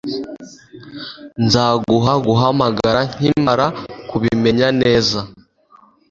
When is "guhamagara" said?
2.27-2.99